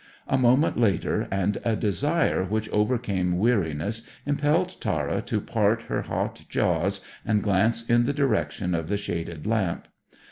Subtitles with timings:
[0.27, 6.43] A moment later, and a desire which overcame weariness impelled Tara to part her hot
[6.49, 9.87] jaws, and glance in the direction of the shaded lamp.